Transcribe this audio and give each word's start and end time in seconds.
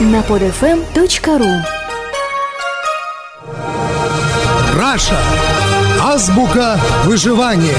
на 0.00 0.20
podfm.ru 0.22 1.62
Раша. 4.76 5.18
Азбука 6.02 6.80
выживания. 7.04 7.76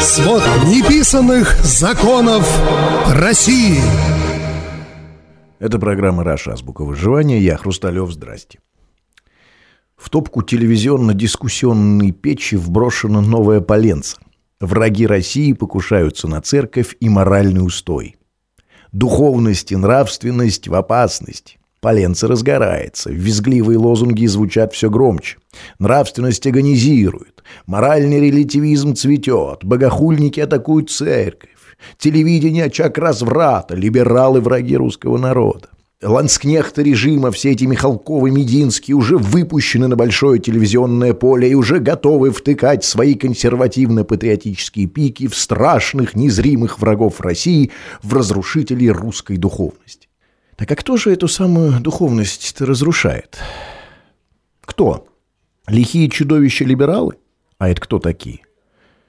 Свод 0.00 0.42
неписанных 0.66 1.54
законов 1.64 2.44
России. 3.08 3.80
Это 5.60 5.78
программа 5.78 6.24
«Раша. 6.24 6.54
Азбука 6.54 6.82
выживания». 6.82 7.38
Я 7.38 7.56
Хрусталев. 7.56 8.10
Здрасте. 8.10 8.58
В 9.96 10.10
топку 10.10 10.42
телевизионно-дискуссионной 10.42 12.10
печи 12.10 12.56
вброшена 12.56 13.20
новая 13.20 13.60
поленца. 13.60 14.18
Враги 14.60 15.06
России 15.06 15.52
покушаются 15.52 16.26
на 16.26 16.40
церковь 16.42 16.96
и 16.98 17.08
моральный 17.08 17.64
устой. 17.64 18.16
Духовность 18.92 19.72
и 19.72 19.76
нравственность 19.76 20.68
в 20.68 20.74
опасности. 20.74 21.56
Поленце 21.80 22.28
разгорается, 22.28 23.10
визгливые 23.10 23.78
лозунги 23.78 24.26
звучат 24.26 24.74
все 24.74 24.90
громче. 24.90 25.38
Нравственность 25.78 26.46
агонизирует, 26.46 27.42
моральный 27.64 28.20
релятивизм 28.20 28.94
цветет, 28.94 29.64
богохульники 29.64 30.40
атакуют 30.40 30.90
церковь. 30.90 31.48
Телевидение– 31.96 32.64
очаг 32.66 32.98
разврата, 32.98 33.74
либералы– 33.74 34.40
враги 34.42 34.76
русского 34.76 35.16
народа. 35.16 35.70
Ланскнехты 36.02 36.82
режима, 36.82 37.30
все 37.30 37.52
эти 37.52 37.64
Михалковы, 37.64 38.32
Мединские, 38.32 38.96
уже 38.96 39.16
выпущены 39.16 39.86
на 39.86 39.94
большое 39.94 40.40
телевизионное 40.40 41.14
поле 41.14 41.50
и 41.50 41.54
уже 41.54 41.78
готовы 41.78 42.32
втыкать 42.32 42.84
свои 42.84 43.14
консервативно-патриотические 43.14 44.88
пики 44.88 45.28
в 45.28 45.36
страшных, 45.36 46.16
незримых 46.16 46.80
врагов 46.80 47.20
России, 47.20 47.70
в 48.02 48.14
разрушителей 48.14 48.90
русской 48.90 49.36
духовности. 49.36 50.08
Так 50.56 50.72
а 50.72 50.76
кто 50.76 50.96
же 50.96 51.12
эту 51.12 51.28
самую 51.28 51.80
духовность 51.80 52.60
разрушает? 52.60 53.38
Кто? 54.60 55.06
Лихие 55.68 56.08
чудовища-либералы? 56.08 57.14
А 57.58 57.68
это 57.68 57.80
кто 57.80 58.00
такие? 58.00 58.40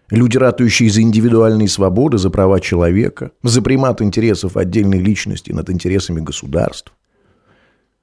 Люди, 0.09 0.37
ратующие 0.37 0.89
за 0.89 1.01
индивидуальные 1.01 1.67
свободы, 1.67 2.17
за 2.17 2.29
права 2.29 2.59
человека, 2.59 3.31
за 3.41 3.61
примат 3.61 4.01
интересов 4.01 4.57
отдельной 4.57 4.99
личности 4.99 5.51
над 5.51 5.69
интересами 5.69 6.19
государств. 6.21 6.93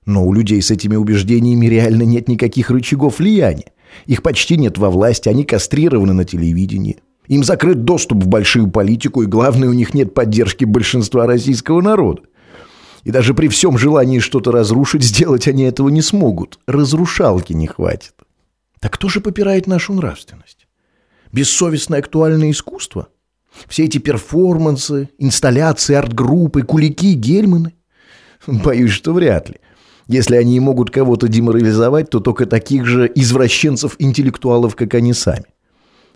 Но 0.06 0.26
у 0.26 0.32
людей 0.32 0.60
с 0.62 0.70
этими 0.70 0.96
убеждениями 0.96 1.66
реально 1.66 2.02
нет 2.02 2.26
никаких 2.28 2.70
рычагов 2.70 3.18
влияния. 3.18 3.72
Их 4.06 4.22
почти 4.22 4.56
нет 4.56 4.78
во 4.78 4.90
власти, 4.90 5.28
они 5.28 5.44
кастрированы 5.44 6.12
на 6.12 6.24
телевидении. 6.24 7.00
Им 7.28 7.44
закрыт 7.44 7.84
доступ 7.84 8.24
в 8.24 8.28
большую 8.28 8.70
политику, 8.70 9.22
и 9.22 9.26
главное, 9.26 9.68
у 9.68 9.72
них 9.72 9.94
нет 9.94 10.14
поддержки 10.14 10.64
большинства 10.64 11.26
российского 11.26 11.80
народа. 11.80 12.22
И 13.04 13.10
даже 13.10 13.34
при 13.34 13.48
всем 13.48 13.78
желании 13.78 14.18
что-то 14.18 14.52
разрушить, 14.52 15.04
сделать 15.04 15.46
они 15.46 15.62
этого 15.62 15.88
не 15.90 16.02
смогут. 16.02 16.58
Разрушалки 16.66 17.52
не 17.52 17.66
хватит. 17.66 18.14
Так 18.80 18.94
кто 18.94 19.08
же 19.08 19.20
попирает 19.20 19.66
нашу 19.66 19.92
нравственность? 19.92 20.66
Бессовестное 21.32 22.00
актуальное 22.00 22.50
искусство? 22.50 23.08
Все 23.68 23.84
эти 23.84 23.98
перформансы, 23.98 25.10
инсталляции, 25.18 25.94
арт-группы, 25.94 26.62
кулики, 26.62 27.14
гельманы? 27.14 27.74
Боюсь, 28.46 28.92
что 28.92 29.12
вряд 29.12 29.48
ли. 29.48 29.56
Если 30.06 30.34
они 30.34 30.56
и 30.56 30.60
могут 30.60 30.90
кого-то 30.90 31.28
деморализовать, 31.28 32.10
то 32.10 32.20
только 32.20 32.46
таких 32.46 32.84
же 32.84 33.10
извращенцев-интеллектуалов, 33.14 34.74
как 34.74 34.94
они 34.94 35.12
сами. 35.12 35.44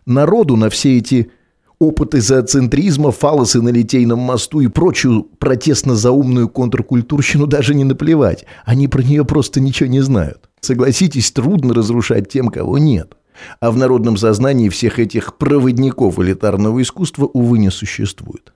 Народу 0.04 0.56
на 0.56 0.68
все 0.68 0.98
эти 0.98 1.30
опыты 1.78 2.20
зооцентризма, 2.20 3.12
фалосы 3.12 3.60
на 3.62 3.68
Литейном 3.68 4.18
мосту 4.18 4.60
и 4.60 4.68
прочую 4.68 5.24
протестно-заумную 5.38 6.48
контркультурщину 6.48 7.46
даже 7.46 7.74
не 7.74 7.84
наплевать. 7.84 8.44
Они 8.64 8.88
про 8.88 9.02
нее 9.02 9.24
просто 9.24 9.60
ничего 9.60 9.88
не 9.88 10.00
знают. 10.00 10.48
Согласитесь, 10.60 11.30
трудно 11.30 11.74
разрушать 11.74 12.28
тем, 12.28 12.48
кого 12.48 12.78
нет. 12.78 13.16
А 13.60 13.70
в 13.70 13.76
народном 13.76 14.16
сознании 14.16 14.68
всех 14.68 14.98
этих 14.98 15.36
проводников 15.36 16.18
элитарного 16.18 16.80
искусства, 16.82 17.26
увы, 17.26 17.58
не 17.58 17.70
существует. 17.70 18.52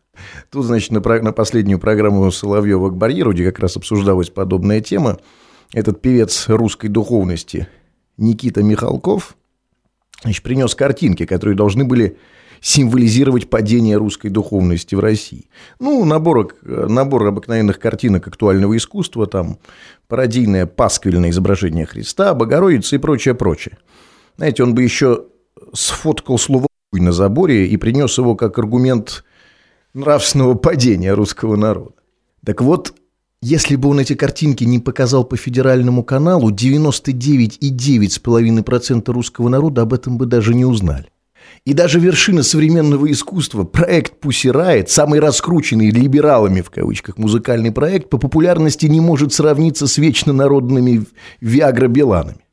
Тут, 0.51 0.67
значит, 0.67 0.91
на, 0.91 1.01
на 1.01 1.33
последнюю 1.33 1.79
программу 1.79 2.31
Соловьева 2.31 2.91
к 2.91 2.97
барьеру, 2.97 3.33
где 3.33 3.45
как 3.45 3.61
раз 3.61 3.77
обсуждалась 3.77 4.31
подобная 4.31 4.81
тема, 4.81 5.19
этот 5.73 6.01
певец 6.01 6.49
русской 6.49 6.89
духовности 6.89 7.69
Никита 8.17 8.63
Михалков 8.63 9.37
значит, 10.23 10.43
принес 10.43 10.75
картинки, 10.75 11.27
которые 11.27 11.57
должны 11.57 11.85
были 11.85 12.19
символизировать 12.61 13.49
падение 13.49 13.97
русской 13.97 14.31
духовности 14.31 14.95
в 14.95 15.01
России. 15.01 15.49
Ну, 15.79 16.05
набор, 16.05 16.57
набор 16.63 17.27
обыкновенных 17.27 17.79
картинок 17.79 18.27
актуального 18.27 18.77
искусства, 18.77 19.27
там 19.27 19.59
пародийное 20.09 20.67
пасквильное 20.67 21.31
изображение 21.31 21.87
Христа, 21.87 22.35
Богородицы 22.35 22.97
и 22.97 22.99
прочее, 22.99 23.35
прочее. 23.35 23.79
Знаете, 24.39 24.63
он 24.63 24.75
бы 24.75 24.83
еще 24.85 25.25
сфоткал 25.75 26.39
слово 26.39 26.69
на 26.93 27.13
заборе 27.13 27.67
и 27.67 27.77
принес 27.77 28.17
его 28.19 28.37
как 28.37 28.57
аргумент 28.59 29.25
нравственного 29.95 30.55
падения 30.55 31.13
русского 31.13 31.57
народа. 31.57 31.97
Так 32.47 32.63
вот, 32.63 32.95
если 33.43 33.75
бы 33.75 33.89
он 33.89 33.99
эти 33.99 34.15
картинки 34.15 34.63
не 34.63 34.79
показал 34.79 35.25
по 35.25 35.37
федеральному 35.37 36.05
каналу, 36.05 36.53
99,9% 36.53 39.13
русского 39.13 39.49
народа 39.49 39.83
об 39.83 39.93
этом 39.93 40.19
бы 40.19 40.27
даже 40.27 40.55
не 40.55 40.65
узнали. 40.65 41.11
И 41.65 41.75
даже 41.75 41.99
вершина 41.99 42.45
современного 42.45 43.11
искусства, 43.11 43.65
проект 43.65 44.21
«Пусси 44.21 44.53
Райт», 44.53 44.89
самый 44.89 45.19
раскрученный 45.19 45.91
либералами, 45.91 46.61
в 46.61 46.71
кавычках, 46.71 47.19
музыкальный 47.19 47.73
проект, 47.73 48.09
по 48.09 48.19
популярности 48.19 48.87
не 48.87 49.01
может 49.01 49.33
сравниться 49.33 49.89
с 49.89 49.99
вечно 49.99 50.33
народными 50.33 51.07
Виагра-Беланами. 51.41 52.45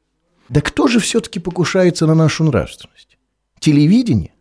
Да 0.50 0.62
кто 0.62 0.88
же 0.88 1.00
все-таки 1.00 1.40
покушается 1.40 2.06
на 2.06 2.14
нашу 2.14 2.44
нравственность? 2.44 3.18
Телевидение? 3.60 4.34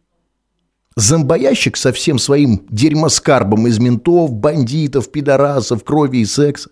Зомбоящик 0.97 1.77
со 1.77 1.93
всем 1.93 2.19
своим 2.19 2.67
дерьмоскарбом 2.71 3.67
из 3.67 3.79
ментов, 3.79 4.33
бандитов, 4.33 5.11
пидорасов, 5.11 5.83
крови 5.83 6.19
и 6.19 6.25
секса? 6.25 6.71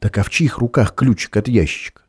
Так 0.00 0.18
а 0.18 0.22
в 0.22 0.30
чьих 0.30 0.58
руках 0.58 0.94
ключик 0.94 1.36
от 1.36 1.48
ящичка? 1.48 2.02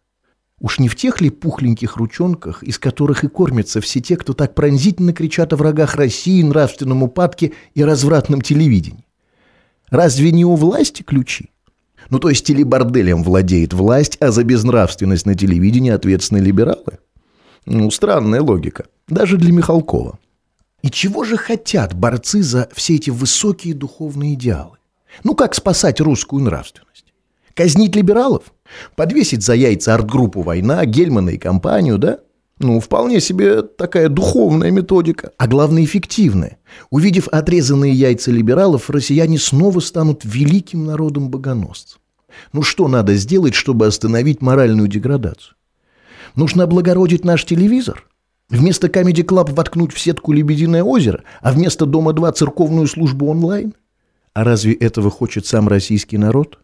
Уж 0.59 0.79
не 0.79 0.89
в 0.89 0.95
тех 0.95 1.21
ли 1.21 1.29
пухленьких 1.29 1.97
ручонках, 1.97 2.61
из 2.61 2.77
которых 2.77 3.23
и 3.23 3.27
кормятся 3.27 3.81
все 3.81 3.99
те, 3.99 4.15
кто 4.15 4.33
так 4.33 4.53
пронзительно 4.53 5.13
кричат 5.13 5.53
о 5.53 5.55
врагах 5.55 5.95
России, 5.95 6.43
нравственном 6.43 7.03
упадке 7.03 7.53
и 7.73 7.83
развратном 7.83 8.41
телевидении? 8.41 9.07
Разве 9.89 10.31
не 10.31 10.45
у 10.45 10.55
власти 10.55 11.03
ключи? 11.03 11.51
Ну, 12.11 12.19
то 12.19 12.29
есть 12.29 12.45
телеборделем 12.45 13.23
владеет 13.23 13.73
власть, 13.73 14.17
а 14.19 14.31
за 14.31 14.43
безнравственность 14.43 15.25
на 15.25 15.33
телевидении 15.33 15.91
ответственны 15.91 16.39
либералы? 16.39 16.99
Ну, 17.65 17.89
странная 17.89 18.41
логика. 18.41 18.85
Даже 19.07 19.37
для 19.37 19.53
Михалкова. 19.53 20.19
И 20.81 20.91
чего 20.91 21.23
же 21.23 21.37
хотят 21.37 21.93
борцы 21.93 22.43
за 22.43 22.69
все 22.73 22.95
эти 22.95 23.09
высокие 23.09 23.73
духовные 23.73 24.33
идеалы? 24.33 24.77
Ну, 25.23 25.35
как 25.35 25.55
спасать 25.55 26.01
русскую 26.01 26.43
нравственность? 26.43 27.05
Казнить 27.53 27.95
либералов? 27.95 28.53
Подвесить 28.95 29.43
за 29.43 29.53
яйца 29.53 29.93
арт-группу 29.95 30.41
«Война», 30.41 30.85
Гельмана 30.85 31.29
и 31.29 31.37
компанию, 31.37 31.97
да? 31.97 32.19
Ну, 32.61 32.79
вполне 32.79 33.19
себе 33.19 33.63
такая 33.63 34.07
духовная 34.07 34.69
методика, 34.69 35.31
а 35.37 35.47
главное 35.47 35.83
эффективная. 35.83 36.59
Увидев 36.91 37.27
отрезанные 37.29 37.91
яйца 37.91 38.31
либералов, 38.31 38.89
россияне 38.91 39.39
снова 39.39 39.79
станут 39.79 40.21
великим 40.23 40.85
народом 40.85 41.29
богоносцем. 41.29 41.99
Ну 42.53 42.61
что 42.61 42.87
надо 42.87 43.15
сделать, 43.15 43.55
чтобы 43.55 43.87
остановить 43.87 44.41
моральную 44.41 44.87
деградацию? 44.87 45.55
Нужно 46.35 46.63
облагородить 46.63 47.25
наш 47.25 47.45
телевизор? 47.45 48.07
Вместо 48.49 48.87
Comedy 48.87 49.25
Club 49.25 49.53
воткнуть 49.53 49.91
в 49.91 49.99
сетку 49.99 50.31
«Лебединое 50.31 50.83
озеро», 50.83 51.23
а 51.41 51.51
вместо 51.51 51.85
«Дома-2» 51.85 52.33
церковную 52.33 52.85
службу 52.87 53.27
онлайн? 53.27 53.73
А 54.33 54.43
разве 54.43 54.73
этого 54.73 55.09
хочет 55.09 55.45
сам 55.47 55.67
российский 55.67 56.17
народ? 56.17 56.59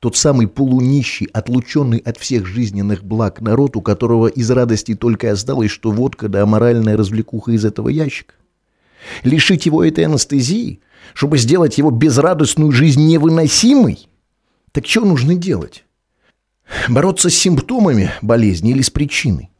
Тот 0.00 0.16
самый 0.16 0.48
полунищий, 0.48 1.26
отлученный 1.26 1.98
от 1.98 2.16
всех 2.16 2.46
жизненных 2.46 3.04
благ 3.04 3.42
народ, 3.42 3.76
у 3.76 3.82
которого 3.82 4.28
из 4.28 4.50
радости 4.50 4.94
только 4.94 5.30
осталось, 5.30 5.70
что 5.70 5.90
водка 5.90 6.28
да 6.28 6.42
аморальная 6.42 6.96
развлекуха 6.96 7.52
из 7.52 7.66
этого 7.66 7.90
ящика. 7.90 8.34
Лишить 9.24 9.66
его 9.66 9.84
этой 9.84 10.06
анестезии, 10.06 10.80
чтобы 11.12 11.36
сделать 11.36 11.76
его 11.76 11.90
безрадостную 11.90 12.72
жизнь 12.72 13.06
невыносимой? 13.06 14.08
Так 14.72 14.86
что 14.86 15.04
нужно 15.04 15.34
делать? 15.34 15.84
Бороться 16.88 17.28
с 17.28 17.34
симптомами 17.34 18.10
болезни 18.22 18.70
или 18.70 18.80
с 18.80 18.88
причиной? 18.88 19.50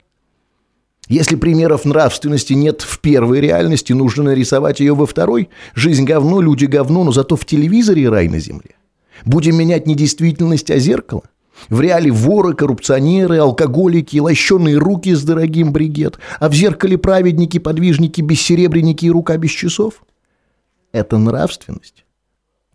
Если 1.06 1.36
примеров 1.36 1.84
нравственности 1.84 2.54
нет 2.54 2.80
в 2.80 3.00
первой 3.00 3.40
реальности, 3.40 3.92
нужно 3.92 4.22
нарисовать 4.22 4.80
ее 4.80 4.94
во 4.94 5.06
второй. 5.06 5.50
Жизнь 5.74 6.04
говно, 6.04 6.40
люди 6.40 6.64
говно, 6.64 7.04
но 7.04 7.12
зато 7.12 7.36
в 7.36 7.44
телевизоре 7.44 8.08
рай 8.08 8.28
на 8.28 8.38
земле. 8.38 8.76
Будем 9.24 9.56
менять 9.56 9.86
не 9.86 9.94
действительность, 9.94 10.70
а 10.70 10.78
зеркало? 10.78 11.22
В 11.68 11.80
реале 11.80 12.10
воры, 12.10 12.54
коррупционеры, 12.54 13.38
алкоголики, 13.38 14.18
лощеные 14.18 14.78
руки 14.78 15.14
с 15.14 15.22
дорогим 15.22 15.72
бригет, 15.72 16.18
а 16.38 16.48
в 16.48 16.54
зеркале 16.54 16.96
праведники, 16.96 17.58
подвижники, 17.58 18.20
бессеребренники 18.22 19.04
и 19.06 19.10
рука 19.10 19.36
без 19.36 19.50
часов? 19.50 20.02
Это 20.92 21.18
нравственность? 21.18 22.04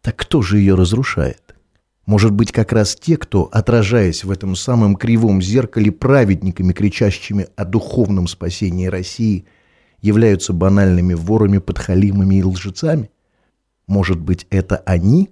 Так 0.01 0.15
кто 0.15 0.41
же 0.41 0.59
ее 0.59 0.75
разрушает? 0.75 1.41
Может 2.05 2.31
быть, 2.31 2.51
как 2.51 2.71
раз 2.71 2.95
те, 2.95 3.17
кто, 3.17 3.49
отражаясь 3.51 4.23
в 4.23 4.29
этом 4.29 4.55
самом 4.55 4.95
кривом 4.95 5.41
зеркале 5.41 5.91
праведниками, 5.91 6.71
кричащими 6.71 7.47
о 7.55 7.65
духовном 7.65 8.27
спасении 8.27 8.85
России, 8.85 9.45
являются 10.01 10.53
банальными 10.53 11.15
ворами, 11.15 11.57
подхалимами 11.57 12.35
и 12.35 12.43
лжецами? 12.43 13.09
Может 13.87 14.19
быть, 14.19 14.45
это 14.51 14.77
они? 14.85 15.31